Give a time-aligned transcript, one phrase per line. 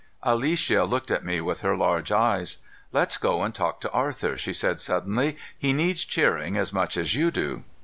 [0.23, 2.57] Alicia looked at me with her large eyes.
[2.91, 5.37] "Let's go and talk to Arthur," she said suddenly.
[5.55, 7.63] "He needs cheering as much as you do."